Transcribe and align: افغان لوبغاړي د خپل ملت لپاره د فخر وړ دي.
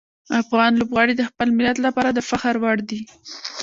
افغان 0.41 0.71
لوبغاړي 0.79 1.13
د 1.17 1.21
خپل 1.29 1.47
ملت 1.57 1.77
لپاره 1.85 2.09
د 2.13 2.19
فخر 2.29 2.53
وړ 2.63 2.77
دي. 2.89 3.01